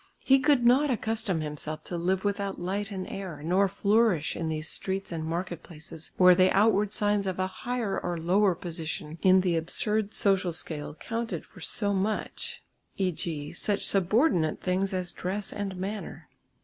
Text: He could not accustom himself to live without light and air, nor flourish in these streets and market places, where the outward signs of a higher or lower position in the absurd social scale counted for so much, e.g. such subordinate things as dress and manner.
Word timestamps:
He 0.23 0.39
could 0.39 0.65
not 0.65 0.89
accustom 0.89 1.41
himself 1.41 1.83
to 1.83 1.95
live 1.95 2.25
without 2.25 2.59
light 2.59 2.89
and 2.89 3.05
air, 3.07 3.43
nor 3.45 3.67
flourish 3.67 4.35
in 4.35 4.49
these 4.49 4.67
streets 4.67 5.11
and 5.11 5.23
market 5.23 5.61
places, 5.61 6.09
where 6.17 6.33
the 6.33 6.49
outward 6.57 6.91
signs 6.91 7.27
of 7.27 7.37
a 7.37 7.45
higher 7.45 7.99
or 7.99 8.17
lower 8.17 8.55
position 8.55 9.19
in 9.21 9.41
the 9.41 9.55
absurd 9.55 10.15
social 10.15 10.51
scale 10.53 10.95
counted 10.95 11.45
for 11.45 11.61
so 11.61 11.93
much, 11.93 12.63
e.g. 12.97 13.51
such 13.51 13.85
subordinate 13.85 14.59
things 14.59 14.91
as 14.91 15.11
dress 15.11 15.53
and 15.53 15.75
manner. 15.77 16.27